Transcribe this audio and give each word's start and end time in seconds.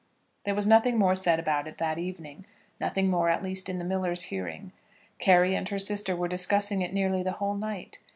There 0.45 0.55
was 0.55 0.65
nothing 0.65 0.97
more 0.97 1.13
said 1.13 1.39
about 1.39 1.67
it 1.67 1.77
that 1.77 1.99
evening, 1.99 2.45
nothing 2.79 3.07
more 3.07 3.29
at 3.29 3.43
least 3.43 3.69
in 3.69 3.77
the 3.77 3.85
miller's 3.85 4.23
hearing. 4.33 4.71
Carry 5.19 5.53
and 5.53 5.69
her 5.69 5.77
sister 5.77 6.15
were 6.15 6.27
discussing 6.27 6.81
it 6.81 6.91
nearly 6.91 7.21
the 7.21 7.33
whole 7.33 7.53
night. 7.53 7.99